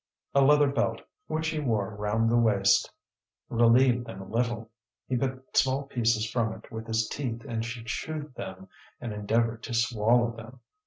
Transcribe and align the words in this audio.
A 0.33 0.41
leather 0.41 0.65
belt, 0.67 1.03
which 1.27 1.49
he 1.49 1.59
wore 1.59 1.91
round 1.95 2.31
the 2.31 2.35
waist, 2.35 2.91
relieved 3.49 4.07
them 4.07 4.19
a 4.19 4.25
little. 4.27 4.71
He 5.07 5.15
bit 5.15 5.55
small 5.55 5.83
pieces 5.83 6.27
from 6.27 6.53
it 6.53 6.71
with 6.71 6.87
his 6.87 7.07
teeth, 7.07 7.45
and 7.47 7.63
she 7.63 7.83
chewed 7.83 8.33
them, 8.33 8.67
and 8.99 9.13
endeavoured 9.13 9.61
to 9.61 9.75
swallow 9.75 10.35
them. 10.35 10.59